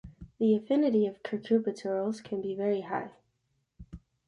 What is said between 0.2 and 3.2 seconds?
The affinity of cucurbiturils can be very high.